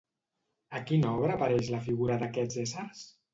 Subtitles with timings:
[0.79, 3.05] A quina obra apareix la figura d'aquests éssers?